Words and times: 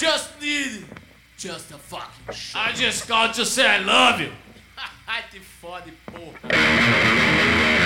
just 0.00 0.40
need 0.40 0.86
just 1.36 1.70
a 1.72 1.74
fucking 1.74 2.34
shot. 2.34 2.68
I 2.68 2.72
just 2.72 3.06
called 3.06 3.34
to 3.34 3.44
say 3.44 3.66
I 3.66 3.78
love 3.80 4.20
you. 4.20 4.30
Ai, 5.08 5.20
te 5.30 5.40
fode, 5.40 5.92
porra. 6.10 7.79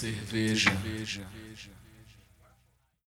Cerveja. 0.00 0.70
Cerveja. 0.70 1.26